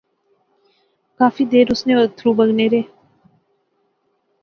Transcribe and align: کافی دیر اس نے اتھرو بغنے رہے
کافی 1.19 1.43
دیر 1.51 1.65
اس 1.71 1.81
نے 1.87 1.93
اتھرو 2.03 2.31
بغنے 2.37 2.67
رہے 2.71 2.81